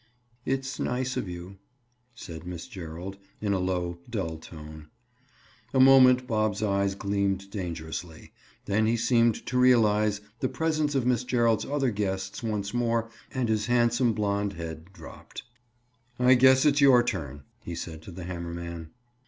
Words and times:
"It's 0.47 0.79
nice 0.79 1.15
of 1.15 1.29
you," 1.29 1.57
said 2.15 2.43
Miss 2.47 2.65
Gerald 2.65 3.19
in 3.39 3.53
a 3.53 3.59
low 3.59 3.99
dull 4.09 4.39
tone. 4.39 4.87
A 5.75 5.79
moment 5.79 6.25
Bob's 6.25 6.63
eyes 6.63 6.95
gleamed 6.95 7.51
dangerously, 7.51 8.33
then 8.65 8.87
he 8.87 8.97
seemed 8.97 9.45
to 9.45 9.59
realize 9.59 10.19
the 10.39 10.49
presence 10.49 10.95
of 10.95 11.05
Miss 11.05 11.23
Gerald's 11.23 11.65
other 11.65 11.91
guests 11.91 12.41
once 12.41 12.73
more 12.73 13.11
and 13.31 13.47
his 13.47 13.67
handsome 13.67 14.13
blond 14.13 14.53
head 14.53 14.91
dropped. 14.91 15.43
"I 16.17 16.33
guess 16.33 16.65
it's 16.65 16.81
your 16.81 17.03
turn," 17.03 17.43
he 17.63 17.75
said 17.75 18.01
to 18.01 18.11
the 18.11 18.23
hammer 18.23 18.55
man. 18.55 18.89